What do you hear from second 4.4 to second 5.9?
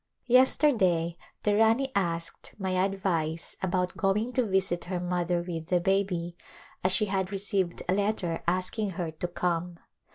visit her mother with the